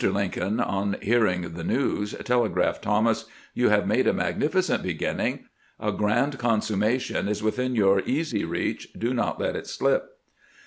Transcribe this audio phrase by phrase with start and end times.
[0.03, 5.45] Lin coln, on hearing the news, telegraphed Thomas: "You have made a magnificent beginning.
[5.79, 8.91] A grand consum mation is within your easy reach.
[8.93, 10.17] Do not let it slip."